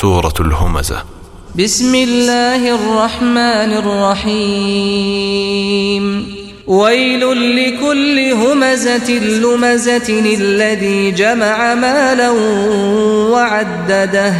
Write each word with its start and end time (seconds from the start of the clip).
سورة 0.00 0.34
الهمزة. 0.40 1.04
بسم 1.58 1.94
الله 1.94 2.74
الرحمن 2.74 3.72
الرحيم. 3.82 5.24
ويل 6.66 7.20
لكل 7.56 8.32
همزة 8.32 9.10
لمزة 9.18 10.34
الذي 10.40 11.10
جمع 11.10 11.74
مالا 11.74 12.30
وعدده. 13.30 14.34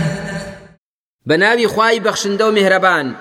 بەناوی 1.26 1.66
خوای 1.66 2.00
بەخشندە 2.00 2.42
و 2.42 2.52
میهرەبان 2.52 3.16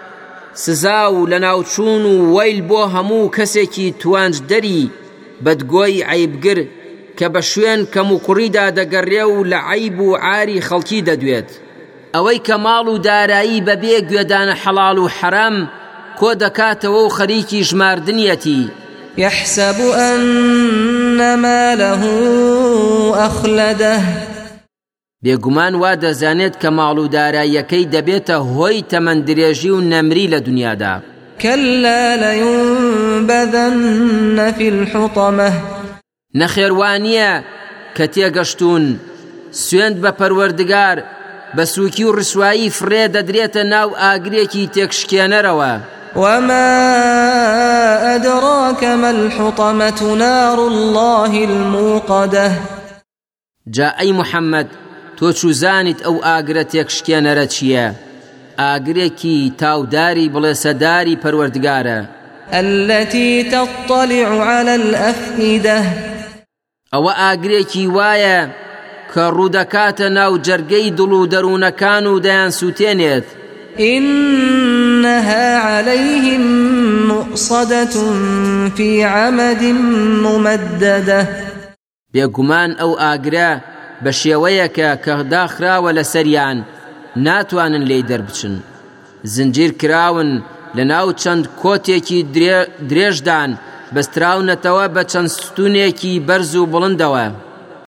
سزا 0.53 1.13
و 1.13 1.27
لە 1.27 1.39
ناوچوون 1.39 2.05
و 2.05 2.35
وەیل 2.35 2.61
بۆ 2.69 2.87
هەموو 2.95 3.31
کەسێکی 3.37 3.93
توانج 3.99 4.35
دەری 4.49 4.89
بەدگۆی 5.45 6.03
عیبگر 6.09 6.59
کە 7.17 7.27
بە 7.33 7.39
شوێن 7.39 7.81
کەم 7.93 8.11
و 8.11 8.19
کوڕیدا 8.25 8.65
دەگەڕێ 8.77 9.23
و 9.23 9.43
لە 9.43 9.59
عیب 9.69 9.99
و 9.99 10.15
عاری 10.15 10.61
خەڵکی 10.61 11.03
دەدوێت. 11.09 11.62
ئەوەی 12.15 12.39
کە 12.47 12.55
ماڵ 12.65 12.85
و 12.89 12.97
دارایی 12.97 13.65
بەبێ 13.67 13.97
گوێدانە 14.09 14.55
حەڵال 14.61 14.97
و 14.99 15.07
حرام 15.17 15.55
کۆ 16.19 16.29
دەکاتەوە 16.43 17.01
و 17.03 17.13
خەریکی 17.17 17.65
ژماردنیەتی. 17.69 18.61
يحسب 19.17 19.79
أن 19.97 21.35
ماله 21.35 22.03
أخلده. 23.27 23.99
بێگومان 25.25 25.73
وا 25.81 25.95
دەزانێت 25.95 26.55
کە 26.61 26.69
ماڵ 26.77 26.97
و 26.99 27.07
داراییەکەی 27.15 27.89
دەبێتە 27.93 28.37
هۆی 28.53 28.85
تەمەندرێژی 28.91 29.71
و 29.75 29.81
نەمری 29.91 30.27
لە 30.33 30.39
دنیادا. 30.47 30.95
كلا 31.41 32.15
لينبذن 32.23 33.71
في 34.57 34.67
الحطمة. 34.69 35.51
نەخێوانیە 36.35 37.31
کە 37.95 38.05
تێگەشتون 38.13 38.83
سوێند 39.51 39.97
بە 40.03 40.11
پەروەردگار 40.19 40.97
بە 41.57 41.63
سووکی 41.63 42.03
و 42.03 42.15
ڕسوایی 42.19 42.73
فرێ 42.77 43.03
دەدرێتە 43.15 43.63
ناو 43.73 43.89
ئاگرێکی 44.01 44.69
تێکشکێنەرەوە. 44.73 45.73
وما 46.15 46.69
أدراك 48.15 48.83
ما 48.83 49.09
الحطمة 49.09 50.15
نار 50.15 50.59
الله 50.59 51.43
الموقدة؟ 51.43 52.51
جا 53.69 53.93
ئەی 53.99 54.11
محەممەد 54.19 54.67
تۆ 55.17 55.33
چوزانیت 55.39 55.99
ئەو 56.05 56.15
ئاگرە 56.27 56.63
تێکشکێنەرە 56.71 57.45
چییە؟ 57.53 57.87
ئاگرێکی 58.59 59.53
تاوداری 59.57 60.31
بڵێ 60.33 60.53
سەداری 60.63 61.19
پەروەردگارە. 61.23 61.99
التي 62.53 63.43
تطلع 63.43 64.29
على 64.49 64.75
الأفئدة؟ 64.75 65.83
ئەوە 66.93 67.11
ئاگرێکی 67.21 67.87
وایە 67.95 68.62
کە 69.13 69.25
ڕوودەکاتە 69.35 70.07
ناو 70.17 70.33
جەرگەی 70.45 70.93
دڵ 70.97 71.11
و 71.19 71.29
دەروونەکان 71.33 72.03
و 72.07 72.21
دەیان 72.25 72.51
سووتێنێت. 72.59 73.27
إنها 73.79 75.57
عليهم 75.57 76.43
مؤصدة 77.07 77.95
في 78.75 79.03
عمد 79.03 79.63
ممددة. 80.25 81.27
بێگومان 82.13 82.71
ئەو 82.79 82.91
ئاگرە 83.03 83.51
بە 84.03 84.11
شێوەیەکە 84.21 84.89
کە 85.03 85.13
داخراوە 85.33 85.91
لە 85.97 86.03
سەریان 86.13 86.57
ناتوانن 87.15 87.83
لێی 87.89 88.03
دەربچن. 88.09 88.55
زنجیر 89.23 89.71
کراون 89.81 90.31
لە 90.77 90.83
ناو 90.91 91.07
چەند 91.21 91.43
کۆتێکی 91.61 92.19
درێژدان 92.89 93.51
بەستراونەتەوە 93.93 94.85
بە 94.95 95.03
چەند 95.11 95.29
ستونێکی 95.37 96.13
بەرز 96.27 96.55
و 96.55 96.69
بڵندەوە. 96.73 97.25